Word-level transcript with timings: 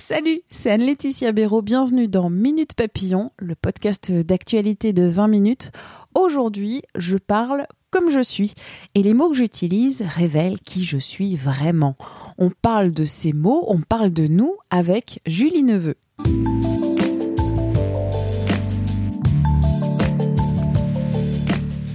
Salut, 0.00 0.40
c'est 0.50 0.70
Anne-Laetitia 0.70 1.32
Béraud. 1.32 1.60
Bienvenue 1.60 2.08
dans 2.08 2.30
Minute 2.30 2.72
Papillon, 2.72 3.32
le 3.36 3.54
podcast 3.54 4.10
d'actualité 4.10 4.94
de 4.94 5.04
20 5.04 5.28
minutes. 5.28 5.72
Aujourd'hui, 6.14 6.80
je 6.94 7.18
parle 7.18 7.66
comme 7.90 8.08
je 8.08 8.22
suis 8.22 8.54
et 8.94 9.02
les 9.02 9.12
mots 9.12 9.28
que 9.28 9.36
j'utilise 9.36 10.02
révèlent 10.08 10.58
qui 10.58 10.86
je 10.86 10.96
suis 10.96 11.36
vraiment. 11.36 11.96
On 12.38 12.48
parle 12.48 12.92
de 12.92 13.04
ces 13.04 13.34
mots, 13.34 13.66
on 13.68 13.82
parle 13.82 14.10
de 14.10 14.26
nous 14.26 14.56
avec 14.70 15.20
Julie 15.26 15.64
Neveu. 15.64 15.96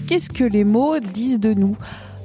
Qu'est-ce 0.08 0.30
que 0.30 0.44
les 0.44 0.64
mots 0.64 1.00
disent 1.00 1.40
de 1.40 1.56
nous? 1.56 1.76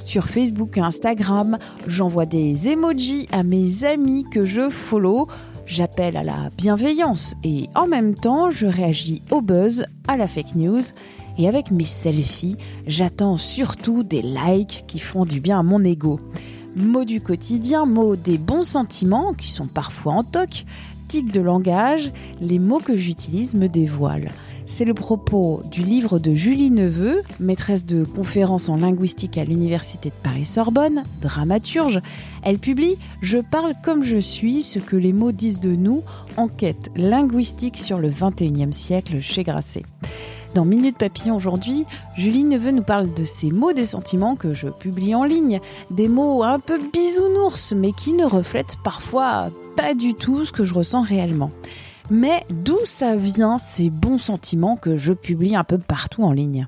Sur 0.05 0.29
Facebook 0.29 0.79
Instagram, 0.79 1.59
j'envoie 1.87 2.27
des 2.27 2.69
emojis 2.69 3.27
à 3.33 3.43
mes 3.43 3.85
amis 3.85 4.25
que 4.31 4.45
je 4.45 4.69
follow, 4.69 5.29
j'appelle 5.67 6.17
à 6.17 6.25
la 6.25 6.51
bienveillance 6.57 7.35
et 7.43 7.69
en 7.75 7.87
même 7.87 8.15
temps, 8.15 8.51
je 8.51 8.67
réagis 8.67 9.23
au 9.31 9.41
buzz, 9.41 9.87
à 10.07 10.17
la 10.17 10.27
fake 10.27 10.57
news 10.57 10.83
et 11.39 11.49
avec 11.49 11.71
mes 11.71 11.85
selfies, 11.85 12.57
j'attends 12.87 13.37
surtout 13.37 14.03
des 14.03 14.23
likes 14.23 14.85
qui 14.87 14.99
font 14.99 15.25
du 15.25 15.41
bien 15.41 15.59
à 15.59 15.63
mon 15.63 15.83
ego. 15.83 16.21
Mots 16.77 17.05
du 17.05 17.21
quotidien, 17.21 17.87
mots 17.87 18.17
des 18.17 18.39
bons 18.39 18.65
sentiments 18.65 19.33
qui 19.33 19.51
sont 19.51 19.67
parfois 19.67 20.13
en 20.13 20.25
toc, 20.25 20.65
tic 21.09 21.33
de 21.33 21.41
langage, 21.41 22.13
les 22.41 22.59
mots 22.59 22.81
que 22.81 22.97
j'utilise 22.97 23.55
me 23.55 23.69
dévoilent. 23.69 24.31
C'est 24.67 24.87
le 24.87 24.95
propos 24.95 25.63
du 25.71 25.83
livre 25.83 26.19
de 26.19 26.33
Julie 26.33 26.71
Neveu, 26.71 27.23
maîtresse 27.39 27.85
de 27.85 28.05
conférences 28.05 28.71
en 28.71 28.79
linguistique 28.79 29.37
à 29.37 29.45
l'Université 29.45 30.09
de 30.09 30.15
Paris-Sorbonne, 30.23 31.05
dramaturge. 31.21 32.01
Elle 32.43 32.59
publie 32.59 32.97
Je 33.21 33.39
parle 33.39 33.75
comme 33.85 34.03
je 34.03 34.17
suis, 34.17 34.63
ce 34.63 34.79
que 34.79 34.97
les 34.97 35.13
mots 35.13 35.33
disent 35.33 35.61
de 35.61 35.77
nous, 35.77 36.03
enquête 36.39 36.91
linguistique 36.97 37.77
sur 37.77 37.99
le 37.99 38.11
21e 38.11 38.73
siècle 38.73 39.21
chez 39.21 39.43
Grasset. 39.43 39.85
Dans 40.55 40.65
Minute 40.65 40.97
Papillon 40.97 41.37
aujourd'hui, 41.37 41.85
Julie 42.17 42.45
Neveu 42.45 42.71
nous 42.71 42.83
parle 42.83 43.13
de 43.13 43.25
ces 43.25 43.51
mots 43.51 43.73
des 43.73 43.85
sentiments 43.85 44.37
que 44.37 44.55
je 44.55 44.69
publie 44.69 45.15
en 45.15 45.25
ligne, 45.25 45.61
des 45.91 46.09
mots 46.09 46.43
un 46.43 46.59
peu 46.59 46.79
bisounours 46.93 47.75
mais 47.77 47.93
qui 47.93 48.13
ne 48.13 48.25
reflètent 48.25 48.79
parfois 48.83 49.51
pas 49.77 49.95
du 49.95 50.15
tout 50.15 50.45
ce 50.45 50.53
que 50.53 50.65
je 50.65 50.73
ressens 50.73 51.03
réellement. 51.03 51.51
Mais 52.11 52.43
d'où 52.51 52.79
ça 52.85 53.17
vient 53.17 53.59
ces 53.59 53.91
bons 53.91 54.19
sentiments 54.19 54.77
que 54.77 54.97
je 54.97 55.13
publie 55.13 55.57
un 55.57 55.65
peu 55.65 55.79
partout 55.79 56.23
en 56.23 56.33
ligne 56.33 56.67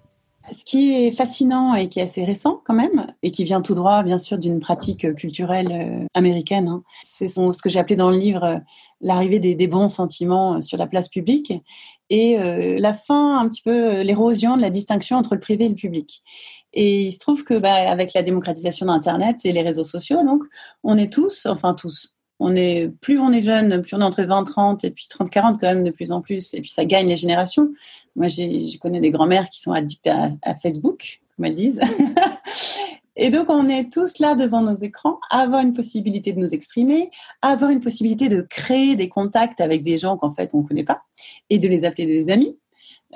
ce 0.52 0.64
qui 0.64 0.94
est 0.94 1.12
fascinant 1.12 1.74
et 1.74 1.88
qui 1.88 1.98
est 1.98 2.04
assez 2.04 2.24
récent 2.24 2.62
quand 2.64 2.74
même, 2.74 3.12
et 3.22 3.30
qui 3.30 3.44
vient 3.44 3.60
tout 3.60 3.74
droit 3.74 4.02
bien 4.02 4.18
sûr 4.18 4.38
d'une 4.38 4.60
pratique 4.60 5.14
culturelle 5.14 5.72
euh, 5.72 6.06
américaine, 6.14 6.68
hein, 6.68 6.82
c'est 7.02 7.28
ce 7.28 7.62
que 7.62 7.70
j'ai 7.70 7.78
appelé 7.78 7.96
dans 7.96 8.10
le 8.10 8.18
livre 8.18 8.44
euh, 8.44 8.58
l'arrivée 9.00 9.40
des, 9.40 9.66
bons 9.66 9.88
sentiments 9.88 10.56
euh, 10.56 10.62
sur 10.62 10.78
la 10.78 10.86
place 10.86 11.08
publique 11.08 11.52
et 12.08 12.36
la 12.38 12.94
fin, 12.94 13.40
un 13.40 13.48
petit 13.48 13.62
peu 13.62 14.02
l'érosion 14.02 14.56
de 14.56 14.62
la 14.62 14.70
distinction 14.70 15.16
entre 15.16 15.34
le 15.34 15.40
privé 15.40 15.64
et 15.64 15.68
le 15.68 15.74
public. 15.74 16.22
Et 16.72 17.00
il 17.00 17.12
se 17.12 17.18
trouve 17.18 17.42
que 17.42 17.58
bah, 17.58 17.74
avec 17.90 18.14
la 18.14 18.22
démocratisation 18.22 18.86
d'Internet 18.86 19.38
et 19.42 19.50
les 19.50 19.62
réseaux 19.62 19.82
sociaux, 19.82 20.22
donc 20.22 20.44
on 20.84 20.96
est 20.98 21.12
tous, 21.12 21.46
enfin 21.46 21.74
tous, 21.74 22.15
on 22.38 22.54
est, 22.54 22.88
plus 23.00 23.18
on 23.18 23.32
est 23.32 23.42
jeune, 23.42 23.82
plus 23.82 23.96
on 23.96 24.00
est 24.00 24.04
entre 24.04 24.22
20, 24.22 24.44
30 24.44 24.84
et 24.84 24.90
puis 24.90 25.06
30, 25.08 25.30
40 25.30 25.60
quand 25.60 25.68
même 25.68 25.84
de 25.84 25.90
plus 25.90 26.12
en 26.12 26.20
plus. 26.20 26.54
Et 26.54 26.60
puis 26.60 26.70
ça 26.70 26.84
gagne 26.84 27.08
les 27.08 27.16
générations. 27.16 27.70
Moi, 28.14 28.28
je 28.28 28.78
connais 28.78 29.00
des 29.00 29.10
grands-mères 29.10 29.48
qui 29.48 29.60
sont 29.60 29.72
addictes 29.72 30.08
à, 30.08 30.54
Facebook, 30.54 31.20
comme 31.36 31.46
elles 31.46 31.54
disent. 31.54 31.80
et 33.16 33.30
donc, 33.30 33.50
on 33.50 33.68
est 33.68 33.90
tous 33.92 34.18
là 34.18 34.34
devant 34.34 34.62
nos 34.62 34.74
écrans, 34.74 35.18
avoir 35.30 35.60
une 35.60 35.74
possibilité 35.74 36.32
de 36.32 36.38
nous 36.38 36.52
exprimer, 36.54 37.10
avoir 37.42 37.70
une 37.70 37.80
possibilité 37.80 38.28
de 38.28 38.40
créer 38.42 38.96
des 38.96 39.08
contacts 39.08 39.60
avec 39.60 39.82
des 39.82 39.98
gens 39.98 40.16
qu'en 40.16 40.32
fait 40.32 40.50
on 40.54 40.62
ne 40.62 40.66
connaît 40.66 40.84
pas 40.84 41.02
et 41.50 41.58
de 41.58 41.68
les 41.68 41.84
appeler 41.84 42.06
des 42.06 42.30
amis. 42.30 42.56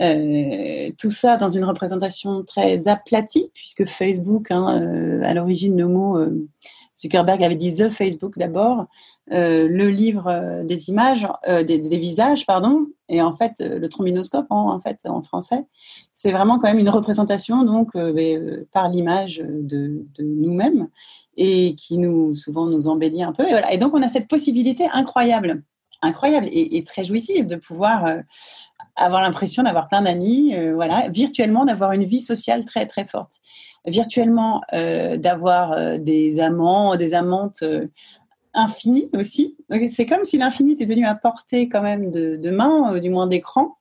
Euh, 0.01 0.91
tout 0.99 1.11
ça 1.11 1.37
dans 1.37 1.49
une 1.49 1.65
représentation 1.65 2.43
très 2.45 2.89
aplatie, 2.89 3.51
puisque 3.55 3.87
Facebook, 3.87 4.51
hein, 4.51 4.81
euh, 4.81 5.21
à 5.25 5.35
l'origine, 5.35 5.77
le 5.77 5.89
mot 5.89 6.19
euh, 6.19 6.49
Zuckerberg 7.01 7.43
avait 7.43 7.57
dit 7.57 7.75
The 7.75 7.89
Facebook 7.89 8.37
d'abord, 8.37 8.87
le 9.29 9.89
livre 9.89 10.63
des 10.65 10.89
images, 10.89 11.27
des, 11.47 11.99
visages, 11.99 12.47
pardon, 12.47 12.87
et 13.09 13.23
en 13.23 13.33
fait 13.35 13.55
le 13.61 13.89
trombinoscope 13.89 14.47
en 14.51 14.81
fait 14.81 14.99
en 15.05 15.23
français, 15.23 15.65
c'est 16.15 16.33
vraiment 16.33 16.59
quand 16.59 16.69
même 16.69 16.79
une 16.79 16.91
représentation 16.91 17.65
donc 17.65 17.93
par 18.73 18.89
l'image 18.89 19.43
de, 19.49 20.05
nous-mêmes 20.19 20.89
et 21.37 21.75
qui 21.77 21.97
nous 21.99 22.35
souvent 22.35 22.67
nous 22.67 22.87
embellit 22.87 23.23
un 23.23 23.33
peu. 23.33 23.45
Et, 23.45 23.51
voilà. 23.51 23.73
et 23.73 23.79
donc 23.79 23.95
on 23.95 24.03
a 24.03 24.09
cette 24.09 24.29
possibilité 24.29 24.87
incroyable 24.93 25.63
incroyable 26.03 26.47
et, 26.51 26.79
et, 26.79 26.85
très 26.85 27.05
jouissive 27.05 27.47
de 27.47 27.57
pouvoir 27.57 28.07
avoir 29.01 29.23
l'impression 29.23 29.63
d'avoir 29.63 29.89
plein 29.89 30.03
d'amis, 30.03 30.55
euh, 30.55 30.75
voilà, 30.75 31.09
virtuellement 31.09 31.65
d'avoir 31.65 31.93
une 31.93 32.05
vie 32.05 32.21
sociale 32.21 32.65
très 32.65 32.87
très 32.87 33.07
forte, 33.07 33.41
virtuellement 33.87 34.61
euh, 34.75 35.17
d'avoir 35.17 35.73
euh, 35.73 35.97
des 35.97 36.39
amants, 36.39 36.95
des 36.97 37.15
amantes 37.15 37.65
infinies 38.53 39.11
aussi. 39.15 39.57
C'est 39.93 40.07
comme 40.07 40.25
si 40.25 40.37
l'infini 40.37 40.73
était 40.73 40.85
devenu 40.85 41.07
à 41.07 41.15
portée 41.15 41.69
quand 41.69 41.83
même 41.83 42.11
de, 42.11 42.37
de 42.37 42.51
main, 42.51 42.99
du 42.99 43.09
moins 43.09 43.27
d'écran. 43.27 43.77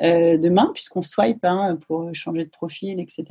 de 0.00 0.48
main, 0.48 0.70
puisqu'on 0.74 1.00
swipe 1.02 1.44
hein, 1.44 1.78
pour 1.86 2.10
changer 2.14 2.44
de 2.44 2.50
profil, 2.50 3.00
etc. 3.00 3.24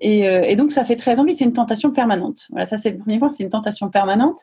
Et, 0.00 0.20
et, 0.20 0.54
donc, 0.54 0.70
ça 0.70 0.84
fait 0.84 0.96
très 0.96 1.18
envie. 1.18 1.34
C'est 1.34 1.46
une 1.46 1.54
tentation 1.54 1.90
permanente. 1.90 2.42
Voilà, 2.50 2.66
ça, 2.66 2.78
c'est 2.78 2.90
le 2.92 2.98
premier 2.98 3.18
point. 3.18 3.30
C'est 3.30 3.42
une 3.42 3.48
tentation 3.48 3.88
permanente. 3.90 4.38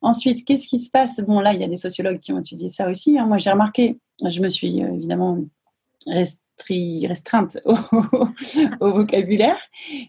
Ensuite, 0.00 0.44
qu'est-ce 0.44 0.68
qui 0.68 0.78
se 0.78 0.90
passe? 0.90 1.18
Bon, 1.20 1.40
là, 1.40 1.54
il 1.54 1.60
y 1.60 1.64
a 1.64 1.68
des 1.68 1.78
sociologues 1.78 2.20
qui 2.20 2.32
ont 2.32 2.38
étudié 2.38 2.68
ça 2.68 2.88
aussi. 2.88 3.18
Hein. 3.18 3.26
Moi, 3.26 3.38
j'ai 3.38 3.50
remarqué 3.50 3.98
je 4.28 4.40
me 4.40 4.48
suis 4.48 4.82
euh, 4.82 4.92
évidemment 4.92 5.38
restreinte 6.06 7.58
au, 8.80 8.92
vocabulaire. 8.92 9.58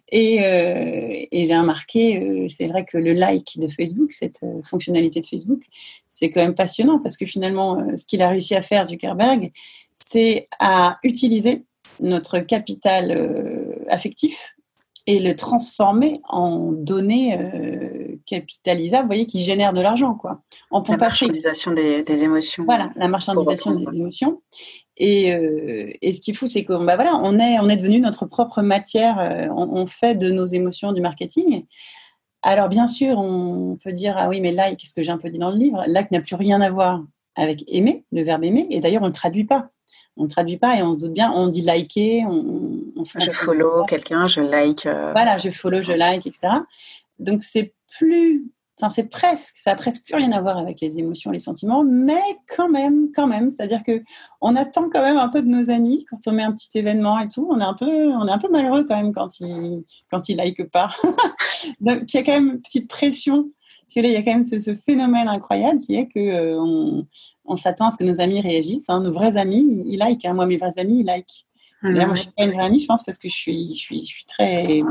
Et, 0.10 0.44
euh, 0.44 1.26
j'ai 1.32 1.58
remarqué, 1.58 2.18
euh, 2.18 2.48
c'est 2.50 2.68
vrai 2.68 2.86
que 2.86 2.98
le 2.98 3.14
like 3.14 3.60
de 3.60 3.68
Facebook, 3.68 4.12
cette 4.12 4.42
fonctionnalité 4.66 5.22
de 5.22 5.26
Facebook, 5.26 5.64
c'est 6.10 6.32
quand 6.32 6.42
même 6.42 6.56
passionnant 6.56 7.00
parce 7.00 7.18
que 7.18 7.26
finalement, 7.26 7.86
ce 7.96 8.06
qu'il 8.06 8.22
a 8.22 8.30
réussi 8.30 8.56
à 8.56 8.62
faire, 8.62 8.86
Zuckerberg, 8.86 9.52
c'est 9.96 10.48
à 10.60 10.98
utiliser 11.04 11.64
notre 12.00 12.40
capital 12.40 13.86
affectif 13.90 14.56
et 15.08 15.20
le 15.20 15.36
transformer 15.36 16.22
en 16.28 16.72
données 16.72 17.38
capitalisables, 18.26 19.04
vous 19.04 19.08
voyez, 19.08 19.26
qui 19.26 19.42
génèrent 19.42 19.74
de 19.74 19.82
l'argent, 19.82 20.16
quoi. 20.16 20.42
En 20.70 20.84
la 20.88 20.98
marchandisation 20.98 21.72
des, 21.72 22.04
des, 22.04 22.24
émotions. 22.24 22.64
Voilà, 22.64 22.92
la 22.96 23.08
marchandisation 23.08 23.72
des 23.76 23.84
émotions. 23.96 24.42
Et, 24.98 25.34
euh, 25.34 25.92
et, 26.02 26.14
ce 26.14 26.22
qui 26.22 26.32
est 26.32 26.34
fou, 26.34 26.48
c'est 26.48 26.64
qu'on 26.64 26.84
bah 26.84 26.96
voilà, 26.96 27.16
on 27.24 27.40
est, 27.40 27.60
on 27.60 27.70
est 27.70 27.78
devenu 27.78 28.00
notre 28.00 28.26
propre 28.26 28.62
matière. 28.62 29.20
Euh, 29.20 29.48
on, 29.50 29.88
fait 29.88 30.16
de 30.16 30.32
nos 30.32 30.46
émotions 30.46 30.92
du 30.92 31.02
marketing. 31.02 31.66
Alors 32.44 32.70
bien 32.70 32.88
sûr, 32.88 33.18
on 33.18 33.78
peut 33.84 33.92
dire 33.92 34.16
ah 34.18 34.30
oui, 34.30 34.42
mais 34.42 34.52
like, 34.52 34.78
qu'est-ce 34.80 34.94
que 34.94 35.04
j'ai 35.04 35.12
un 35.12 35.18
peu 35.18 35.30
dit 35.30 35.38
dans 35.38 35.52
le 35.52 35.58
livre, 35.58 35.84
like 35.88 36.12
n'a 36.12 36.22
plus 36.22 36.36
rien 36.36 36.60
à 36.62 36.70
voir 36.70 37.04
avec 37.36 37.64
aimer, 37.68 38.04
le 38.12 38.24
verbe 38.24 38.44
aimer. 38.44 38.68
Et 38.70 38.80
d'ailleurs, 38.80 39.02
on 39.02 39.06
ne 39.06 39.10
le 39.10 39.16
traduit 39.16 39.46
pas. 39.46 39.70
On 40.18 40.24
ne 40.24 40.30
traduit 40.30 40.58
pas 40.58 40.78
et 40.78 40.84
on 40.84 40.94
se 40.94 41.00
doute 41.00 41.14
bien. 41.14 41.32
On 41.32 41.48
dit 41.48 41.62
liker, 41.62 42.26
on, 42.28 42.82
on 42.98 43.06
fait 43.06 43.22
je 43.22 43.30
follow 43.30 43.86
quelqu'un, 43.86 44.28
je 44.28 44.42
like. 44.42 44.86
Euh. 44.86 45.12
Voilà, 45.14 45.38
je 45.38 45.50
follow, 45.50 45.82
je 45.82 45.94
like, 45.94 46.28
etc. 46.28 46.50
Donc 47.22 47.44
c'est 47.44 47.74
plus, 47.98 48.46
enfin 48.80 48.90
c'est 48.90 49.10
presque, 49.10 49.56
ça 49.58 49.72
a 49.72 49.76
presque 49.76 50.06
plus 50.06 50.16
rien 50.16 50.32
à 50.32 50.42
voir 50.42 50.58
avec 50.58 50.82
les 50.82 51.00
émotions, 51.00 51.32
les 51.32 51.40
sentiments, 51.40 51.84
mais 51.84 52.22
quand 52.56 52.70
même, 52.70 53.12
quand 53.16 53.28
même, 53.28 53.50
c'est-à-dire 53.50 53.84
que 53.84 54.04
on 54.42 54.56
attend 54.56 54.90
quand 54.90 55.02
même 55.02 55.18
un 55.18 55.30
peu 55.30 55.42
de 55.42 55.48
nos 55.48 55.70
amis 55.70 56.06
quand 56.10 56.18
on 56.28 56.34
met 56.34 56.44
un 56.44 56.52
petit 56.52 56.78
événement 56.78 57.20
et 57.20 57.30
tout. 57.30 57.48
On 57.50 57.60
est 57.60 57.64
un 57.64 57.74
peu, 57.74 58.12
on 58.14 58.28
est 58.28 58.32
un 58.32 58.40
peu 58.40 58.50
malheureux 58.50 58.84
quand 58.84 58.98
même 58.98 59.14
quand 59.14 59.40
ils, 59.40 59.84
quand 60.10 60.30
ils 60.30 60.36
like 60.36 60.70
pas. 60.70 60.92
Donc 61.80 62.14
il 62.14 62.18
y 62.18 62.20
a 62.20 62.24
quand 62.24 62.34
même 62.34 62.50
une 62.50 62.62
petite 62.62 62.90
pression. 62.90 63.50
Là, 63.96 64.08
il 64.08 64.14
y 64.14 64.16
a 64.16 64.24
quand 64.24 64.34
même 64.34 64.46
ce, 64.46 64.74
phénomène 64.76 65.28
incroyable 65.28 65.82
qui 65.82 65.96
est 65.96 66.08
que 66.08 66.20
euh, 66.20 66.58
on, 66.58 67.06
on 67.44 67.56
s'attend 67.58 67.88
à 67.88 67.92
ce 67.92 67.98
que 67.98 68.06
nos 68.06 68.22
amis 68.22 68.40
réagissent. 68.40 68.90
Hein. 68.90 69.02
Nos 69.02 69.12
vrais 69.12 69.36
amis, 69.36 69.84
ils, 69.86 69.98
like. 69.98 70.24
Hein. 70.24 70.34
Moi, 70.34 70.46
mes 70.46 70.56
vrais 70.56 70.80
amis, 70.80 71.02
ils 71.02 71.06
like. 71.06 71.46
Mmh. 71.82 72.06
moi, 72.06 72.16
je 72.16 72.22
suis 72.22 72.32
pas 72.32 72.46
une 72.46 72.52
vraie 72.52 72.66
amie, 72.66 72.80
je 72.80 72.86
pense, 72.86 73.04
parce 73.04 73.18
que 73.18 73.28
je 73.28 73.36
suis, 73.36 73.74
je 73.74 73.80
suis, 73.80 74.02
je 74.06 74.14
suis 74.14 74.26
très 74.26 74.82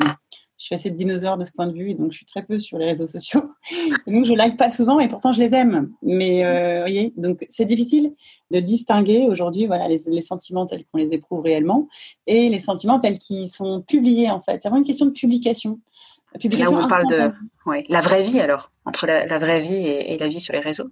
je 0.60 0.66
suis 0.66 0.74
assez 0.74 0.90
de 0.90 0.96
dinosaure 0.96 1.38
de 1.38 1.44
ce 1.44 1.52
point 1.52 1.66
de 1.66 1.72
vue, 1.72 1.94
donc 1.94 2.12
je 2.12 2.18
suis 2.18 2.26
très 2.26 2.42
peu 2.42 2.58
sur 2.58 2.76
les 2.76 2.84
réseaux 2.84 3.06
sociaux. 3.06 3.50
donc 4.06 4.26
je 4.26 4.34
like 4.34 4.58
pas 4.58 4.70
souvent, 4.70 5.00
et 5.00 5.08
pourtant 5.08 5.32
je 5.32 5.40
les 5.40 5.54
aime. 5.54 5.90
Mais 6.02 6.44
euh, 6.44 6.80
voyez, 6.80 7.14
donc 7.16 7.46
c'est 7.48 7.64
difficile 7.64 8.12
de 8.50 8.60
distinguer 8.60 9.26
aujourd'hui, 9.26 9.66
voilà, 9.66 9.88
les, 9.88 10.20
sentiments 10.20 10.66
tels 10.66 10.84
qu'on 10.84 10.98
les 10.98 11.14
éprouve 11.14 11.40
réellement 11.40 11.88
et 12.26 12.50
les 12.50 12.58
sentiments 12.58 12.98
tels 12.98 13.18
qu'ils 13.18 13.48
sont 13.48 13.80
publiés 13.80 14.30
en 14.30 14.42
fait. 14.42 14.60
C'est 14.60 14.68
vraiment 14.68 14.82
une 14.82 14.86
question 14.86 15.06
de 15.06 15.12
publication. 15.12 15.80
Là 16.34 16.70
où 16.70 16.76
on 16.76 16.88
parle 16.88 17.08
de 17.08 17.32
la 17.88 18.00
vraie 18.00 18.22
vie 18.22 18.40
alors, 18.40 18.70
entre 18.86 19.06
la, 19.06 19.38
vraie 19.38 19.60
vie 19.60 19.86
et, 19.86 20.16
la 20.18 20.28
vie 20.28 20.40
sur 20.40 20.52
les 20.52 20.60
réseaux. 20.60 20.90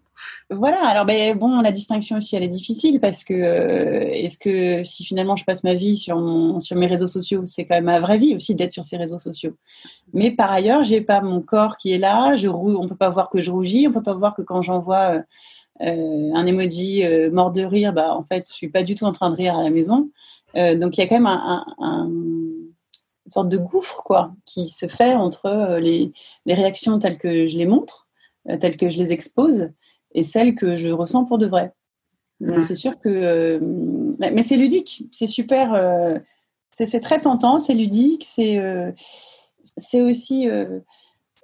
Voilà, 0.50 0.87
alors 0.87 1.06
ben, 1.06 1.37
bon, 1.37 1.61
la 1.61 1.73
distinction 1.73 2.19
aussi 2.19 2.37
elle 2.37 2.43
est 2.43 2.49
difficile 2.49 3.00
parce 3.00 3.25
que 3.25 3.35
euh, 3.35 4.11
est-ce 4.12 4.37
que 4.38 4.85
si 4.85 5.05
finalement 5.05 5.37
je 5.37 5.44
passe 5.44 5.65
ma 5.65 5.75
vie 5.75 5.97
sur, 5.97 6.17
sur 6.61 6.76
mes 6.76 6.87
réseaux 6.87 7.06
sociaux, 7.06 7.43
c'est 7.47 7.65
quand 7.65 7.76
même 7.76 7.85
ma 7.85 8.00
vraie 8.00 8.19
vie 8.19 8.35
aussi 8.35 8.55
d'être 8.55 8.73
sur 8.73 8.85
ces 8.85 8.97
réseaux 8.97 9.19
sociaux. 9.19 9.55
Mais 10.12 10.31
par 10.31 10.50
ailleurs, 10.53 10.82
j'ai 10.82 11.00
pas 11.00 11.20
mon 11.20 11.41
corps 11.41 11.76
qui 11.76 11.93
est 11.93 11.99
là, 11.99 12.37
je 12.37 12.49
on 12.49 12.87
peut 12.87 12.97
pas 12.97 13.11
voir 13.11 13.31
que 13.31 13.41
je 13.41 13.50
rougis, 13.50 13.87
on 13.88 13.93
peut 13.93 14.03
pas 14.03 14.15
voir 14.15 14.35
que 14.35 14.43
quand 14.43 14.62
j'envoie 14.62 15.15
euh, 15.15 15.23
euh, 15.82 16.31
un 16.35 16.47
emoji 16.47 17.03
mort 17.32 17.53
de 17.53 17.62
rire, 17.62 17.93
bah 17.93 18.15
en 18.15 18.25
fait 18.25 18.47
je 18.49 18.53
suis 18.53 18.69
pas 18.69 18.82
du 18.82 18.94
tout 18.94 19.05
en 19.05 19.12
train 19.12 19.31
de 19.31 19.37
rire 19.37 19.56
à 19.56 19.62
la 19.62 19.70
maison. 19.70 20.11
donc 20.55 20.97
il 20.97 21.00
y 21.00 21.03
a 21.03 21.06
quand 21.06 21.20
même 21.20 21.26
un 21.26 21.65
une 23.28 23.30
sorte 23.30 23.50
de 23.50 23.58
gouffre 23.58 24.02
quoi, 24.04 24.32
qui 24.46 24.70
se 24.70 24.88
fait 24.88 25.12
entre 25.12 25.44
euh, 25.44 25.80
les, 25.80 26.12
les 26.46 26.54
réactions 26.54 26.98
telles 26.98 27.19
que 27.19 27.46
je 27.46 27.58
les 27.58 27.66
montre, 27.66 28.08
euh, 28.48 28.56
telles 28.56 28.78
que 28.78 28.88
je 28.88 28.96
les 28.96 29.12
expose, 29.12 29.69
et 30.14 30.22
celles 30.25 30.54
que 30.54 30.78
je 30.78 30.88
ressens 30.88 31.26
pour 31.26 31.36
de 31.36 31.44
vrai. 31.44 31.75
Donc 32.40 32.62
c'est 32.62 32.75
sûr 32.75 32.98
que... 32.98 33.10
Euh, 33.10 33.58
mais 34.19 34.42
c'est 34.44 34.56
ludique, 34.56 35.08
c'est 35.12 35.26
super... 35.26 35.75
c'est 36.70 37.00
très 37.00 37.20
tentant, 37.20 37.58
c'est 37.58 37.75
ludique, 37.75 38.25
c'est 38.25 38.62
c'est 39.76 40.00
aussi 40.00 40.48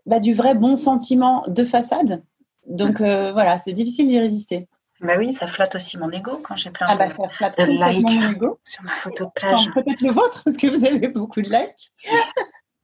bah, 0.06 0.20
du 0.20 0.32
vrai 0.32 0.54
bon 0.54 0.76
sentiment 0.76 1.44
de 1.48 1.64
façade. 1.64 2.22
Donc 2.66 2.98
voilà, 3.00 3.58
c'est 3.58 3.72
difficile 3.72 4.08
d'y 4.08 4.19
résister. 4.19 4.69
Bah 5.00 5.14
oui, 5.19 5.32
ça 5.32 5.46
flatte 5.46 5.75
aussi 5.75 5.99
mon 5.99 6.11
ego 6.11 6.41
quand 6.43 6.56
j'ai 6.56 6.70
plein 6.70 6.87
ah 6.88 6.96
bah, 6.96 7.08
de, 7.08 7.12
ça 7.12 7.29
flatte 7.29 7.58
de 7.58 7.64
likes 7.64 8.58
sur 8.64 8.82
ma 8.82 8.91
photo 8.91 9.26
de 9.26 9.31
plage. 9.35 9.70
Peut-être 9.75 10.00
le 10.00 10.12
vôtre 10.12 10.43
parce 10.44 10.56
que 10.56 10.67
vous 10.67 10.85
avez 10.85 11.08
beaucoup 11.08 11.43
de 11.43 11.50
likes. 11.50 11.93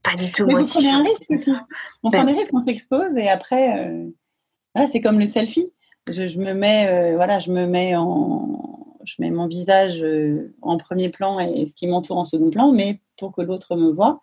Pas 0.02 0.16
du 0.16 0.30
tout. 0.32 0.46
Mais 0.46 0.54
moi 0.54 0.60
vous 0.60 0.68
prenez 0.68 0.90
un 0.90 1.02
risque 1.02 1.30
aussi. 1.30 1.52
On 2.02 2.10
prend 2.10 2.24
des 2.24 2.32
risques, 2.32 2.52
on 2.52 2.60
s'expose 2.60 3.16
et 3.16 3.28
après, 3.28 3.78
euh, 3.78 4.08
voilà, 4.74 4.90
c'est 4.90 5.00
comme 5.00 5.20
le 5.20 5.26
selfie. 5.26 5.72
Je, 6.08 6.26
je 6.26 6.38
me 6.38 6.52
mets, 6.52 6.88
euh, 6.88 7.16
voilà, 7.16 7.38
je 7.38 7.52
me 7.52 7.66
mets 7.66 7.94
en, 7.94 8.96
je 9.04 9.14
mets 9.18 9.30
mon 9.30 9.46
visage 9.46 10.02
euh, 10.02 10.54
en 10.62 10.78
premier 10.78 11.10
plan 11.10 11.38
et, 11.38 11.66
ce 11.66 11.74
qui 11.74 11.86
m'entoure 11.86 12.18
en 12.18 12.24
second 12.24 12.50
plan, 12.50 12.72
mais 12.72 13.00
pour 13.18 13.32
que 13.32 13.42
l'autre 13.42 13.76
me 13.76 13.92
voit. 13.92 14.20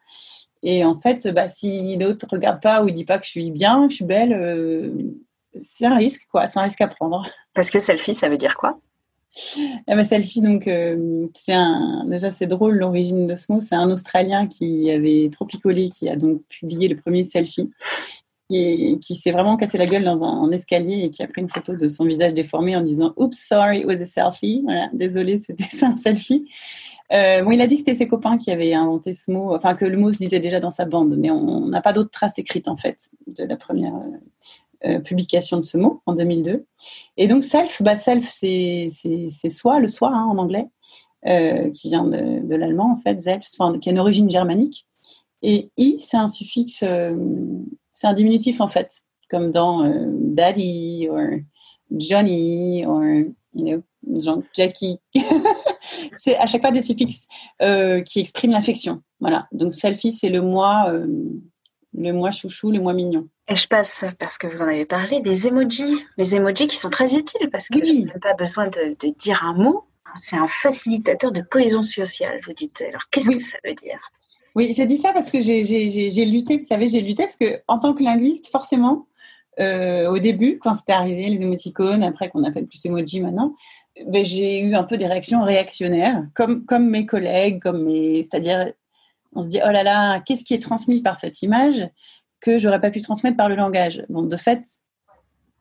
Et 0.62 0.84
en 0.84 1.00
fait, 1.00 1.28
bah, 1.34 1.50
si 1.50 1.96
l'autre 1.98 2.26
regarde 2.30 2.62
pas 2.62 2.84
ou 2.84 2.90
dit 2.90 3.06
pas 3.06 3.18
que 3.20 3.26
je 3.26 3.30
suis 3.30 3.52
bien, 3.52 3.86
que 3.86 3.92
je 3.92 3.98
suis 3.98 4.06
belle, 4.06 4.34
c'est 5.64 5.86
un 5.86 5.96
risque, 5.96 6.28
quoi. 6.32 6.48
C'est 6.48 6.60
un 6.60 6.64
risque 6.64 6.82
à 6.82 6.88
prendre. 6.88 7.24
Parce 7.54 7.72
que 7.72 7.80
selfie, 7.80 8.14
ça 8.14 8.30
veut 8.30 8.38
dire 8.38 8.56
quoi? 8.56 8.80
Eh 9.88 9.96
ben, 9.96 10.04
selfie, 10.04 10.42
donc, 10.42 10.68
euh, 10.68 11.28
c'est 11.36 11.54
un. 11.54 12.06
Déjà, 12.08 12.32
c'est 12.32 12.48
drôle 12.48 12.76
l'origine 12.76 13.28
de 13.28 13.36
ce 13.36 13.52
mot. 13.52 13.62
C'est 13.62 13.76
un 13.76 13.90
Australien 13.92 14.48
qui 14.48 14.90
avait 14.90 15.30
trop 15.32 15.46
picolé, 15.46 15.90
qui 15.90 16.10
a 16.10 16.16
donc 16.16 16.42
publié 16.50 16.88
le 16.88 16.96
premier 16.96 17.24
selfie, 17.24 17.70
et 18.50 18.98
qui 19.00 19.16
s'est 19.16 19.32
vraiment 19.32 19.58
cassé 19.58 19.78
la 19.78 19.86
gueule 19.86 20.04
dans 20.04 20.24
un, 20.24 20.52
escalier 20.52 21.04
et 21.04 21.10
qui 21.10 21.22
a 21.22 21.28
pris 21.28 21.42
une 21.42 21.50
photo 21.50 21.76
de 21.76 21.90
son 21.90 22.06
visage 22.06 22.34
déformé 22.34 22.76
en 22.76 22.82
disant 22.82 23.14
Oops, 23.18 23.38
sorry, 23.38 23.80
it 23.80 23.86
was 23.86 24.02
a 24.02 24.06
selfie. 24.06 24.62
Voilà, 24.64 24.90
désolé, 24.94 25.38
c'était 25.38 25.66
un 25.86 25.96
selfie. 25.96 26.46
Euh, 27.14 27.42
bon, 27.44 27.52
il 27.52 27.62
a 27.62 27.68
dit 27.68 27.76
que 27.76 27.80
c'était 27.80 27.96
ses 27.96 28.08
copains 28.08 28.38
qui 28.38 28.52
avaient 28.52 28.74
inventé 28.74 29.14
ce 29.14 29.32
mot, 29.32 29.56
enfin 29.56 29.76
que 29.76 29.86
le 29.86 29.98
mot 29.98 30.12
se 30.12 30.18
disait 30.18 30.42
déjà 30.42 30.60
dans 30.60 30.70
sa 30.70 30.84
bande, 30.84 31.16
mais 31.18 31.32
on 31.32 31.68
n'a 31.68 31.82
pas 31.82 31.94
d'autres 31.94 32.12
traces 32.12 32.38
écrites 32.38 32.68
en 32.68 32.76
fait 32.76 33.10
de 33.28 33.46
la 33.46 33.56
première 33.56 33.94
euh, 34.86 35.00
publication 35.00 35.58
de 35.58 35.64
ce 35.64 35.76
mot 35.76 36.02
en 36.06 36.14
2002. 36.14 36.66
Et 37.18 37.28
donc 37.28 37.44
self, 37.44 37.82
bah 37.82 37.98
self 37.98 38.30
c'est 38.30 38.90
soi, 39.50 39.80
le 39.80 39.88
soi 39.88 40.12
hein, 40.14 40.28
en 40.30 40.38
anglais, 40.38 40.68
euh, 41.28 41.72
qui 41.72 41.90
vient 41.90 42.06
de, 42.06 42.56
l'allemand 42.56 42.92
en 42.92 43.02
fait, 43.02 43.20
self, 43.20 43.44
qui 43.82 43.90
a 43.90 43.92
une 43.92 44.00
origine 44.00 44.30
germanique. 44.30 44.86
Et 45.42 45.72
i, 45.78 46.00
c'est 46.00 46.18
un 46.18 46.28
suffixe, 46.28 46.84
euh, 46.84 47.16
c'est 47.92 48.06
un 48.06 48.14
diminutif 48.14 48.62
en 48.62 48.68
fait, 48.68 49.02
comme 49.32 49.50
dans 49.50 49.84
daddy 50.12 51.10
ou 51.10 51.44
Johnny 51.92 52.86
ou 52.86 53.34
you 53.56 53.82
know, 54.06 54.44
Jackie. 54.54 55.00
c'est 56.20 56.38
à 56.38 56.46
chaque 56.46 56.62
fois 56.62 56.72
des 56.72 56.84
suffixes 56.84 57.28
qui 58.06 58.20
expriment 58.20 58.52
l'affection. 58.52 59.02
Voilà. 59.20 59.48
Donc 59.52 59.74
selfie, 59.74 60.12
c'est 60.12 60.30
le 60.30 60.42
moi, 60.42 60.94
le 61.98 62.14
moi 62.14 62.32
chouchou, 62.32 62.72
le 62.72 62.80
moi 62.80 62.94
mignon. 62.94 63.28
Et 63.50 63.56
je 63.56 63.68
passe, 63.68 64.06
parce 64.20 64.38
que 64.38 64.48
vous 64.48 64.62
en 64.62 64.68
avez 64.68 64.86
parlé, 64.86 65.20
des 65.20 65.48
emojis. 65.48 66.06
Les 66.18 66.36
emojis 66.36 66.68
qui 66.68 66.76
sont 66.76 66.90
très 66.90 67.16
utiles 67.16 67.50
parce 67.50 67.70
que 67.70 67.80
oui. 67.80 68.08
je 68.14 68.20
pas 68.20 68.34
besoin 68.34 68.68
de, 68.68 68.96
dire 69.18 69.44
un 69.44 69.54
mot. 69.54 69.84
C'est 70.20 70.38
un 70.38 70.48
facilitateur 70.48 71.32
de 71.32 71.42
cohésion 71.42 71.82
sociale, 71.82 72.40
vous 72.46 72.54
dites. 72.54 72.82
Alors, 72.88 73.04
qu'est-ce 73.12 73.30
que 73.30 73.44
ça 73.44 73.58
veut 73.66 73.74
dire? 73.74 74.00
Oui, 74.56 74.74
j'ai 74.76 74.86
dit 74.86 74.98
ça 74.98 75.12
parce 75.12 75.30
que 75.30 75.42
j'ai 75.42 76.26
lutté, 76.26 76.58
vous 76.58 76.68
savez, 76.68 76.88
j'ai 76.88 77.02
lutté 77.02 77.24
parce 77.24 77.36
que 77.36 77.62
en 77.68 77.78
tant 77.78 77.94
que 77.94 78.04
linguiste, 78.04 78.50
forcément, 78.50 79.08
euh, 79.60 80.10
au 80.10 80.18
début, 80.18 80.60
quand 80.60 80.76
c'était 80.76 80.94
arrivé, 80.94 81.30
les 81.30 81.42
émoticônes, 81.42 82.04
après 82.04 82.30
qu'on 82.30 82.44
appelle 82.44 82.68
plus 82.68 82.84
emoji 82.86 83.22
maintenant, 83.22 83.56
ben, 84.08 84.26
j'ai 84.26 84.62
eu 84.62 84.76
un 84.76 84.84
peu 84.84 84.98
des 84.98 85.08
réactions 85.08 85.44
réactionnaires, 85.44 86.24
comme, 86.36 86.66
comme 86.66 86.90
mes 86.90 87.06
collègues, 87.06 87.62
comme 87.62 87.84
mes, 87.84 88.24
c'est-à-dire, 88.24 88.72
on 89.34 89.42
se 89.42 89.48
dit, 89.48 89.60
oh 89.64 89.72
là 89.72 89.84
là, 89.84 90.20
qu'est-ce 90.22 90.44
qui 90.44 90.54
est 90.54 90.62
transmis 90.62 91.02
par 91.02 91.18
cette 91.18 91.42
image 91.42 91.90
que 92.40 92.60
j'aurais 92.60 92.80
pas 92.80 92.92
pu 92.92 93.02
transmettre 93.02 93.38
par 93.38 93.50
le 93.50 93.56
langage? 93.56 94.06
Bon, 94.10 94.24
de 94.24 94.38
fait, 94.38 94.64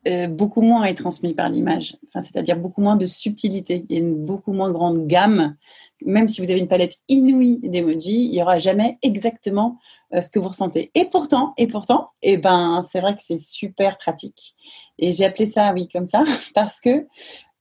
euh, 0.07 0.29
beaucoup 0.29 0.61
moins 0.61 0.85
est 0.85 0.95
transmis 0.95 1.35
par 1.35 1.49
l'image, 1.49 1.97
c'est-à-dire 2.15 2.57
beaucoup 2.57 2.81
moins 2.81 2.95
de 2.95 3.07
subtilité. 3.07 3.85
Il 3.89 3.97
y 3.97 3.99
a 3.99 4.03
une 4.03 4.25
beaucoup 4.25 4.53
moins 4.53 4.71
grande 4.71 5.07
gamme. 5.09 5.57
Même 6.05 6.29
si 6.29 6.41
vous 6.41 6.51
avez 6.51 6.61
une 6.61 6.69
palette 6.69 6.99
inouïe 7.09 7.59
d'emojis, 7.63 8.27
il 8.27 8.31
n'y 8.31 8.41
aura 8.41 8.61
jamais 8.61 8.99
exactement 9.03 9.79
euh, 10.15 10.21
ce 10.21 10.29
que 10.29 10.39
vous 10.39 10.49
ressentez. 10.49 10.93
Et 10.95 11.07
pourtant, 11.07 11.55
et 11.57 11.67
pourtant, 11.67 12.11
eh 12.23 12.37
ben, 12.37 12.85
c'est 12.89 13.01
vrai 13.01 13.17
que 13.17 13.23
c'est 13.25 13.41
super 13.41 13.99
pratique. 13.99 14.55
Et 14.99 15.11
j'ai 15.11 15.25
appelé 15.25 15.47
ça, 15.47 15.73
oui, 15.73 15.89
comme 15.89 16.07
ça, 16.07 16.23
parce 16.55 16.81
que 16.81 17.07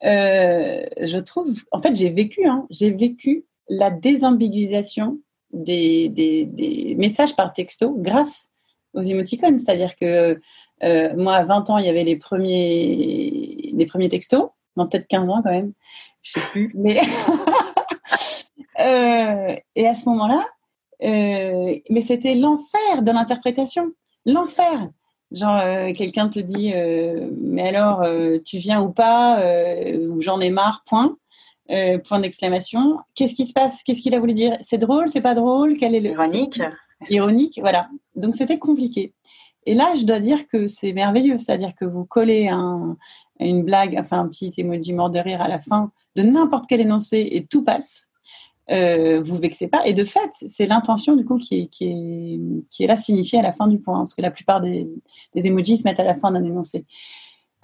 euh, 0.04 0.86
je 1.02 1.18
trouve, 1.18 1.52
en 1.72 1.82
fait, 1.82 1.96
j'ai 1.96 2.10
vécu, 2.10 2.46
hein, 2.46 2.68
j'ai 2.70 2.92
vécu 2.92 3.46
la 3.70 3.90
désambiguisation 3.90 5.20
des, 5.56 6.96
messages 6.98 7.36
par 7.36 7.54
texto 7.54 7.96
grâce 7.98 8.50
aux 8.94 9.02
émoticônes. 9.02 9.58
C'est-à-dire 9.58 9.96
que 9.96 10.40
euh, 10.84 11.14
moi, 11.18 11.36
à 11.36 11.44
20 11.44 11.70
ans, 11.70 11.78
il 11.78 11.86
y 11.86 11.90
avait 11.90 12.04
les 12.04 12.18
premiers, 12.18 13.74
textos. 14.10 14.50
Non, 14.78 14.88
peut-être 14.88 15.08
15 15.08 15.30
ans 15.30 15.42
quand 15.42 15.52
même. 15.52 15.74
Je 16.22 16.32
sais 16.32 16.42
plus. 16.52 16.72
Mais 16.76 17.00
euh, 18.82 19.56
et 19.76 19.88
à 19.88 19.96
ce 19.96 20.10
moment-là, 20.10 20.46
euh, 21.04 21.76
mais 21.90 22.02
c'était 22.02 22.36
l'enfer 22.36 23.02
de 23.02 23.12
l'interprétation. 23.12 23.92
L'enfer. 24.26 24.90
Genre, 25.32 25.60
quelqu'un 25.96 26.30
te 26.30 26.40
dit, 26.40 26.74
mais 27.42 27.68
alors, 27.68 28.06
tu 28.46 28.58
viens 28.58 28.80
ou 28.80 28.92
pas 28.92 29.40
Ou 30.08 30.22
j'en 30.22 30.40
ai 30.40 30.50
marre, 30.50 30.84
point. 30.86 31.18
Point 32.04 32.20
d'exclamation. 32.20 33.00
Qu'est-ce 33.16 33.34
qui 33.34 33.46
se 33.46 33.54
passe? 33.54 33.84
Qu'est-ce 33.84 34.02
qu'il 34.02 34.14
a 34.16 34.20
voulu 34.20 34.34
dire? 34.34 34.56
C'est 34.62 34.78
drôle? 34.78 35.10
C'est 35.10 35.22
pas 35.22 35.34
drôle? 35.34 35.78
Quel 35.78 35.96
est 35.96 36.00
le 36.00 36.12
ironique 36.12 36.62
Ironique, 37.10 37.60
voilà. 37.60 37.90
Donc 38.16 38.36
c'était 38.36 38.58
compliqué. 38.58 39.14
Et 39.66 39.74
là, 39.74 39.94
je 39.98 40.06
dois 40.06 40.20
dire 40.20 40.48
que 40.48 40.68
c'est 40.68 40.94
merveilleux, 40.94 41.38
c'est-à-dire 41.38 41.74
que 41.80 41.86
vous 41.86 42.06
collez 42.06 42.48
un, 42.48 42.98
une 43.40 43.64
blague, 43.64 43.98
enfin 44.00 44.20
un 44.20 44.28
petit 44.28 44.54
emoji 44.58 44.94
mort 44.94 45.10
de 45.10 45.20
rire 45.20 45.42
à 45.42 45.48
la 45.48 45.60
fin 45.60 45.92
de 46.16 46.22
n'importe 46.22 46.66
quel 46.70 46.82
énoncé 46.82 47.28
et 47.32 47.46
tout 47.46 47.64
passe. 47.64 48.08
Euh, 48.72 49.22
vous 49.22 49.38
vexez 49.38 49.68
pas. 49.68 49.86
Et 49.86 49.94
de 49.94 50.04
fait, 50.04 50.30
c'est 50.48 50.66
l'intention 50.68 51.16
du 51.16 51.26
coup 51.26 51.38
qui 51.38 51.62
est, 51.62 51.68
qui, 51.68 51.86
est, 51.86 52.40
qui 52.70 52.84
est 52.84 52.88
là 52.88 52.98
signifiée 52.98 53.40
à 53.40 53.44
la 53.44 53.54
fin 53.54 53.68
du 53.68 53.80
point, 53.80 54.00
parce 54.00 54.14
que 54.14 54.22
la 54.22 54.32
plupart 54.32 54.62
des, 54.62 54.88
des 55.36 55.48
emojis 55.48 55.80
se 55.80 55.84
mettent 55.84 56.00
à 56.00 56.06
la 56.06 56.16
fin 56.16 56.32
d'un 56.32 56.44
énoncé. 56.44 56.86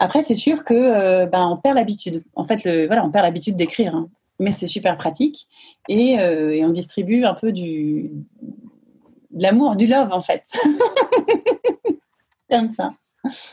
Après, 0.02 0.24
c'est 0.24 0.34
sûr 0.34 0.66
que 0.66 0.74
euh, 0.74 1.28
ben, 1.28 1.46
on 1.46 1.58
perd 1.58 1.76
l'habitude. 1.76 2.24
En 2.34 2.48
fait, 2.48 2.64
le, 2.64 2.88
voilà, 2.88 3.06
on 3.06 3.12
perd 3.12 3.24
l'habitude 3.24 3.56
d'écrire, 3.56 3.94
hein. 3.94 4.10
mais 4.40 4.52
c'est 4.52 4.66
super 4.66 4.98
pratique 4.98 5.48
et, 5.88 6.20
euh, 6.20 6.56
et, 6.56 6.66
on 6.66 6.70
distribue 6.70 7.24
un 7.24 7.36
peu 7.36 7.52
du, 7.52 8.10
de 9.30 9.44
l'amour, 9.44 9.76
du 9.76 9.86
love 9.86 10.12
en 10.12 10.24
fait. 10.24 10.44
Comme 12.50 12.68
ça. 12.68 12.94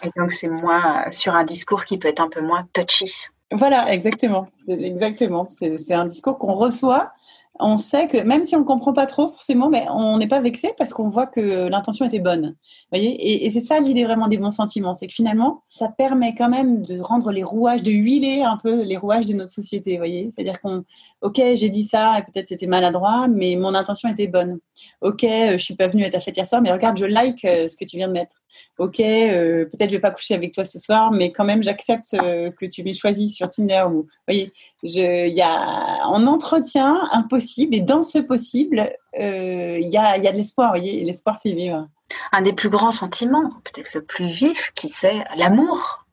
Et 0.02 0.08
donc 0.16 0.32
c'est 0.32 0.48
moins 0.48 1.10
sur 1.10 1.36
un 1.36 1.44
discours 1.44 1.84
qui 1.84 1.98
peut 1.98 2.08
être 2.08 2.20
un 2.20 2.30
peu 2.30 2.40
moins 2.40 2.66
touchy. 2.72 3.12
Voilà, 3.52 3.92
exactement. 3.92 4.48
Exactement. 4.68 5.50
C'est 5.50 5.92
un 5.92 6.06
discours 6.06 6.38
qu'on 6.38 6.54
reçoit 6.54 7.12
on 7.60 7.76
sait 7.76 8.08
que 8.08 8.18
même 8.18 8.44
si 8.44 8.54
on 8.56 8.60
ne 8.60 8.64
comprend 8.64 8.92
pas 8.92 9.06
trop 9.06 9.30
forcément, 9.30 9.68
mais 9.68 9.86
on 9.90 10.18
n'est 10.18 10.28
pas 10.28 10.40
vexé 10.40 10.72
parce 10.78 10.92
qu'on 10.92 11.08
voit 11.08 11.26
que 11.26 11.68
l'intention 11.68 12.04
était 12.06 12.20
bonne. 12.20 12.54
Voyez? 12.92 13.46
Et, 13.46 13.50
c'est 13.52 13.60
ça 13.60 13.80
l'idée 13.80 14.04
vraiment 14.04 14.28
des 14.28 14.36
bons 14.36 14.50
sentiments, 14.50 14.94
c'est 14.94 15.06
que 15.06 15.14
finalement, 15.14 15.62
ça 15.70 15.88
permet 15.88 16.34
quand 16.34 16.48
même 16.48 16.82
de 16.82 17.00
rendre 17.00 17.32
les 17.32 17.42
rouages, 17.42 17.82
de 17.82 17.90
huiler 17.90 18.42
un 18.42 18.56
peu 18.56 18.82
les 18.82 18.96
rouages 18.96 19.26
de 19.26 19.34
notre 19.34 19.50
société. 19.50 19.96
Voyez, 19.96 20.32
c'est-à-dire 20.34 20.60
qu'on, 20.60 20.84
ok, 21.22 21.40
j'ai 21.54 21.70
dit 21.70 21.84
ça 21.84 22.18
et 22.18 22.22
peut-être 22.22 22.48
c'était 22.48 22.66
maladroit, 22.66 23.28
mais 23.28 23.56
mon 23.56 23.74
intention 23.74 24.08
était 24.08 24.28
bonne. 24.28 24.58
Ok, 25.00 25.24
euh, 25.24 25.52
je 25.52 25.64
suis 25.64 25.74
pas 25.74 25.88
venue 25.88 26.04
à 26.04 26.10
ta 26.10 26.20
fête 26.20 26.36
hier 26.36 26.46
soir, 26.46 26.62
mais 26.62 26.70
regarde, 26.70 26.96
je 26.98 27.04
like 27.04 27.44
euh, 27.44 27.68
ce 27.68 27.76
que 27.76 27.84
tu 27.84 27.96
viens 27.96 28.08
de 28.08 28.12
mettre. 28.12 28.36
Ok, 28.78 29.00
euh, 29.00 29.64
peut-être 29.66 29.90
je 29.90 29.96
vais 29.96 30.00
pas 30.00 30.10
coucher 30.10 30.34
avec 30.34 30.52
toi 30.52 30.64
ce 30.64 30.78
soir, 30.78 31.10
mais 31.10 31.32
quand 31.32 31.44
même 31.44 31.62
j'accepte 31.62 32.10
que 32.10 32.66
tu 32.66 32.82
m'aies 32.82 32.92
choisi 32.92 33.28
sur 33.28 33.48
Tinder. 33.48 33.84
Ou, 33.90 34.06
voyez, 34.26 34.52
il 34.82 35.32
y 35.32 35.42
a, 35.42 36.06
en 36.06 36.26
entretien 36.26 37.08
et 37.56 37.80
dans 37.80 38.02
ce 38.02 38.18
possible, 38.18 38.90
euh, 39.18 39.76
il 39.78 39.88
y, 39.88 39.96
a, 39.96 40.16
y, 40.16 40.26
a, 40.26 40.32
de 40.32 40.36
l'espoir, 40.36 40.70
voyez, 40.70 41.04
l'espoir 41.04 41.40
fait 41.42 41.52
vivre. 41.52 41.88
Un 42.32 42.42
des 42.42 42.52
plus 42.52 42.68
grands 42.68 42.90
sentiments, 42.90 43.50
peut-être 43.64 43.94
le 43.94 44.02
plus 44.02 44.28
vif, 44.28 44.72
qui 44.74 44.88
c'est 44.88 45.24
l'amour. 45.36 46.06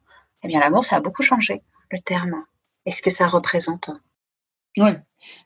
Eh 0.43 0.47
bien, 0.47 0.59
l'amour, 0.59 0.85
ça 0.85 0.97
a 0.97 0.99
beaucoup 0.99 1.23
changé, 1.23 1.61
le 1.91 1.99
terme. 1.99 2.43
Est-ce 2.85 3.01
que 3.01 3.09
ça 3.09 3.27
représente 3.27 3.89
Oui, 4.77 4.91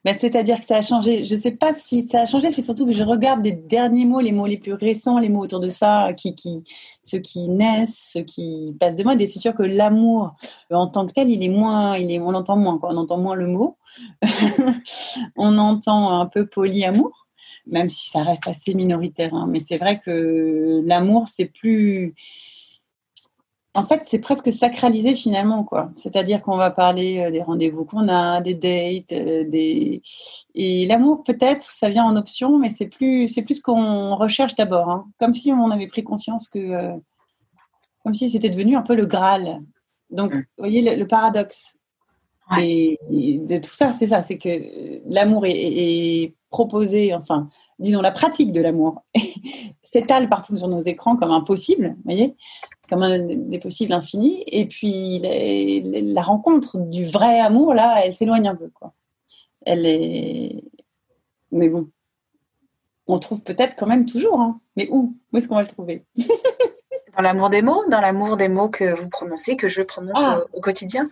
mais 0.05 0.17
c'est-à-dire 0.19 0.59
que 0.59 0.65
ça 0.65 0.77
a 0.77 0.81
changé. 0.81 1.25
Je 1.25 1.35
ne 1.35 1.39
sais 1.39 1.55
pas 1.55 1.73
si 1.73 2.07
ça 2.07 2.21
a 2.21 2.25
changé, 2.25 2.51
c'est 2.51 2.61
surtout 2.61 2.85
que 2.85 2.91
je 2.91 3.03
regarde 3.03 3.43
les 3.43 3.51
derniers 3.51 4.05
mots, 4.05 4.21
les 4.21 4.31
mots 4.31 4.47
les 4.47 4.57
plus 4.57 4.73
récents, 4.73 5.19
les 5.19 5.29
mots 5.29 5.43
autour 5.43 5.59
de 5.59 5.69
ça, 5.69 6.13
qui, 6.15 6.35
qui, 6.35 6.63
ceux 7.03 7.19
qui 7.19 7.49
naissent, 7.49 8.11
ceux 8.13 8.21
qui 8.21 8.75
passent 8.79 8.95
de 8.95 9.03
mode. 9.03 9.21
Et 9.21 9.27
c'est 9.27 9.39
sûr 9.39 9.53
que 9.53 9.63
l'amour 9.63 10.35
en 10.71 10.87
tant 10.87 11.05
que 11.05 11.13
tel, 11.13 11.29
il 11.29 11.43
est 11.43 11.49
moins, 11.49 11.97
il 11.97 12.11
est, 12.11 12.19
on 12.19 12.31
l'entend 12.31 12.57
moins, 12.57 12.79
on 12.81 12.97
entend 12.97 13.17
moins 13.17 13.35
le 13.35 13.47
mot. 13.47 13.77
on 15.35 15.57
entend 15.57 16.19
un 16.19 16.25
peu 16.25 16.45
polyamour, 16.45 17.27
même 17.67 17.89
si 17.89 18.09
ça 18.09 18.23
reste 18.23 18.47
assez 18.47 18.73
minoritaire. 18.73 19.33
Hein. 19.33 19.47
Mais 19.49 19.59
c'est 19.59 19.77
vrai 19.77 19.99
que 19.99 20.81
l'amour, 20.85 21.27
c'est 21.27 21.45
plus 21.45 22.13
en 23.75 23.85
fait, 23.85 24.01
c'est 24.03 24.19
presque 24.19 24.51
sacralisé 24.51 25.15
finalement, 25.15 25.63
quoi. 25.63 25.91
C'est-à-dire 25.95 26.41
qu'on 26.41 26.57
va 26.57 26.71
parler 26.71 27.19
euh, 27.19 27.31
des 27.31 27.43
rendez-vous 27.43 27.85
qu'on 27.85 28.07
a, 28.07 28.41
des 28.41 28.55
dates, 28.55 29.11
euh, 29.11 29.43
des 29.43 30.01
et 30.55 30.87
l'amour 30.87 31.23
peut-être, 31.23 31.69
ça 31.69 31.89
vient 31.89 32.03
en 32.03 32.15
option, 32.15 32.57
mais 32.57 32.71
c'est 32.71 32.87
plus, 32.87 33.27
c'est 33.27 33.43
plus 33.43 33.55
ce 33.55 33.61
qu'on 33.61 34.15
recherche 34.15 34.55
d'abord, 34.55 34.89
hein. 34.89 35.07
comme 35.19 35.35
si 35.35 35.51
on 35.51 35.69
avait 35.69 35.87
pris 35.87 36.03
conscience 36.03 36.47
que, 36.47 36.57
euh, 36.59 36.97
comme 38.03 38.15
si 38.15 38.29
c'était 38.31 38.49
devenu 38.49 38.75
un 38.75 38.81
peu 38.81 38.95
le 38.95 39.05
Graal. 39.05 39.61
Donc, 40.09 40.33
mm. 40.33 40.37
vous 40.37 40.43
voyez 40.57 40.95
le, 40.95 41.07
paradoxe. 41.07 41.77
Et, 42.59 42.97
de 43.07 43.57
tout 43.57 43.69
ça, 43.69 43.93
c'est 43.93 44.07
ça, 44.07 44.23
c'est 44.23 44.39
que 44.39 44.49
l'amour 45.05 45.45
est, 45.45 46.33
proposé, 46.49 47.13
enfin, 47.13 47.47
disons 47.77 48.01
la 48.01 48.09
pratique 48.09 48.51
de 48.51 48.59
l'amour 48.59 49.03
s'étale 49.83 50.29
partout 50.29 50.57
sur 50.57 50.67
nos 50.67 50.79
écrans 50.79 51.15
comme 51.15 51.29
impossible, 51.29 51.89
vous 51.89 52.03
voyez 52.05 52.35
comme 52.89 53.03
un 53.03 53.19
des 53.19 53.59
possibles 53.59 53.93
infinis. 53.93 54.43
Et 54.47 54.65
puis 54.65 55.21
la 55.23 56.21
rencontre 56.21 56.77
du 56.77 57.05
vrai 57.05 57.39
amour, 57.39 57.73
là, 57.73 58.01
elle 58.03 58.13
s'éloigne 58.13 58.47
un 58.47 58.55
peu. 58.55 58.69
Quoi. 58.69 58.93
Elle 59.65 59.85
est. 59.85 60.63
Mais 61.51 61.69
bon, 61.69 61.89
on 63.07 63.15
le 63.15 63.19
trouve 63.19 63.41
peut-être 63.41 63.75
quand 63.75 63.87
même 63.87 64.05
toujours. 64.05 64.39
Hein. 64.39 64.59
Mais 64.75 64.87
où? 64.91 65.15
Où 65.31 65.37
est-ce 65.37 65.47
qu'on 65.47 65.55
va 65.55 65.61
le 65.61 65.67
trouver? 65.67 66.05
Dans 67.17 67.23
l'amour 67.23 67.49
des 67.49 67.61
mots 67.61 67.83
Dans 67.89 67.99
l'amour 67.99 68.37
des 68.37 68.47
mots 68.47 68.69
que 68.69 68.93
vous 68.93 69.09
prononcez, 69.09 69.57
que 69.57 69.67
je 69.67 69.81
prononce 69.81 70.21
ah. 70.23 70.43
au 70.53 70.61
quotidien? 70.61 71.09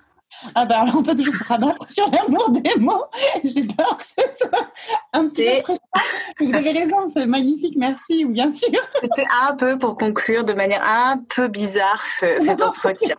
Ah 0.55 0.65
ben 0.65 0.75
alors 0.75 0.97
on 0.97 1.03
peut 1.03 1.15
toujours 1.15 1.33
se 1.33 1.43
rabattre 1.43 1.89
sur 1.89 2.09
l'amour 2.11 2.49
des 2.51 2.79
mots. 2.79 3.05
J'ai 3.43 3.63
peur 3.63 3.97
que 3.97 4.05
ce 4.05 4.37
soit 4.37 4.67
un 5.13 5.27
petit 5.27 5.45
peu 5.45 5.61
frustrant. 5.61 6.01
Vous 6.39 6.55
avez 6.55 6.71
raison, 6.71 7.07
c'est 7.07 7.25
magnifique, 7.25 7.75
merci, 7.77 8.25
bien 8.25 8.53
sûr. 8.53 8.79
C'était 9.01 9.27
un 9.47 9.55
peu 9.55 9.77
pour 9.77 9.97
conclure 9.97 10.43
de 10.43 10.53
manière 10.53 10.83
un 10.83 11.17
peu 11.29 11.47
bizarre 11.47 12.05
cet 12.05 12.61
entretien. 12.61 13.15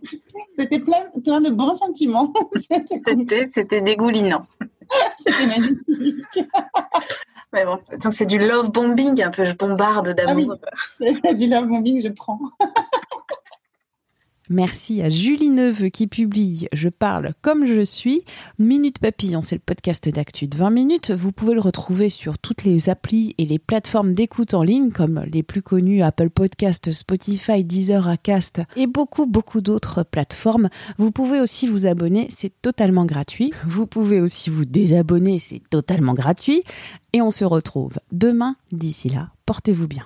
C'était 0.56 0.78
plein, 0.78 1.06
plein 1.24 1.40
de 1.40 1.50
bons 1.50 1.74
sentiments. 1.74 2.32
C'était, 3.04 3.46
c'était 3.46 3.80
dégoulinant. 3.80 4.46
C'était 5.18 5.46
magnifique. 5.46 6.44
Mais 7.52 7.64
bon, 7.64 7.78
donc 8.02 8.12
c'est 8.12 8.26
du 8.26 8.38
love 8.38 8.70
bombing, 8.70 9.22
un 9.22 9.30
peu 9.30 9.44
je 9.44 9.54
bombarde 9.54 10.10
d'amour. 10.10 10.56
Ah 10.62 10.70
oui. 11.00 11.34
du 11.34 11.46
love 11.46 11.66
bombing, 11.66 12.00
je 12.02 12.08
prends. 12.08 12.38
Merci 14.50 15.02
à 15.02 15.10
Julie 15.10 15.50
Neveu 15.50 15.88
qui 15.88 16.06
publie 16.06 16.68
Je 16.72 16.88
parle 16.88 17.34
comme 17.42 17.66
je 17.66 17.84
suis. 17.84 18.22
Minute 18.58 18.98
Papillon, 18.98 19.42
c'est 19.42 19.56
le 19.56 19.62
podcast 19.64 20.08
d'actu 20.08 20.48
de 20.48 20.56
20 20.56 20.70
minutes. 20.70 21.10
Vous 21.10 21.32
pouvez 21.32 21.54
le 21.54 21.60
retrouver 21.60 22.08
sur 22.08 22.38
toutes 22.38 22.64
les 22.64 22.88
applis 22.88 23.34
et 23.36 23.44
les 23.44 23.58
plateformes 23.58 24.14
d'écoute 24.14 24.54
en 24.54 24.62
ligne 24.62 24.90
comme 24.90 25.22
les 25.30 25.42
plus 25.42 25.60
connus 25.60 26.02
Apple 26.02 26.30
Podcast, 26.30 26.92
Spotify, 26.92 27.62
Deezer, 27.62 28.08
Acast 28.08 28.62
et 28.76 28.86
beaucoup 28.86 29.26
beaucoup 29.26 29.60
d'autres 29.60 30.02
plateformes. 30.02 30.70
Vous 30.96 31.10
pouvez 31.10 31.40
aussi 31.40 31.66
vous 31.66 31.86
abonner, 31.86 32.28
c'est 32.30 32.52
totalement 32.62 33.04
gratuit. 33.04 33.52
Vous 33.66 33.86
pouvez 33.86 34.20
aussi 34.20 34.48
vous 34.48 34.64
désabonner, 34.64 35.38
c'est 35.38 35.62
totalement 35.68 36.14
gratuit. 36.14 36.62
Et 37.12 37.20
on 37.20 37.30
se 37.30 37.44
retrouve 37.44 37.98
demain. 38.12 38.56
D'ici 38.72 39.08
là, 39.10 39.30
portez-vous 39.46 39.88
bien. 39.88 40.04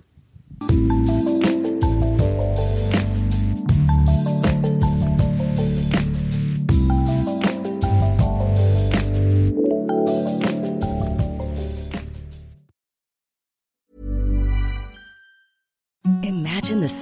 Imagine 16.93 17.01
the 17.01 17.02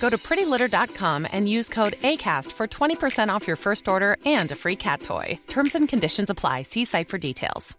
Go 0.00 0.08
to 0.08 0.16
prettylitter.com 0.16 1.26
and 1.32 1.48
use 1.48 1.68
code 1.68 1.94
ACAST 2.02 2.52
for 2.52 2.66
20% 2.66 3.28
off 3.28 3.46
your 3.46 3.56
first 3.56 3.88
order 3.88 4.16
and 4.24 4.50
a 4.50 4.54
free 4.54 4.76
cat 4.76 5.02
toy. 5.02 5.38
Terms 5.48 5.74
and 5.74 5.88
conditions 5.88 6.30
apply. 6.30 6.62
See 6.62 6.84
site 6.84 7.08
for 7.08 7.18
details. 7.18 7.76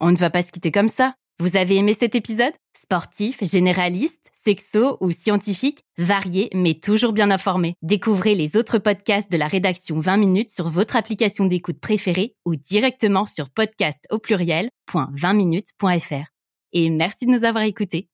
On 0.00 0.10
ne 0.10 0.16
va 0.16 0.30
pas 0.30 0.42
se 0.42 0.50
quitter 0.50 0.72
comme 0.72 0.88
ça. 0.88 1.14
Vous 1.38 1.56
avez 1.56 1.76
aimé 1.76 1.94
cet 1.94 2.16
épisode? 2.16 2.52
Sportif, 2.76 3.44
généraliste, 3.44 4.32
sexo 4.44 4.98
ou 5.00 5.12
scientifique, 5.12 5.84
varié 5.96 6.50
mais 6.54 6.74
toujours 6.74 7.12
bien 7.12 7.30
informé. 7.30 7.76
Découvrez 7.82 8.34
les 8.34 8.56
autres 8.56 8.78
podcasts 8.78 9.30
de 9.30 9.36
la 9.36 9.46
rédaction 9.46 10.00
20 10.00 10.16
minutes 10.16 10.50
sur 10.50 10.68
votre 10.68 10.96
application 10.96 11.44
d'écoute 11.44 11.78
préférée 11.80 12.34
ou 12.44 12.56
directement 12.56 13.26
sur 13.26 13.48
podcast 13.50 14.04
au 14.10 14.18
pluriel.20minutes.fr. 14.18 16.26
Et 16.72 16.90
merci 16.90 17.26
de 17.26 17.30
nous 17.30 17.44
avoir 17.44 17.62
écoutés. 17.62 18.08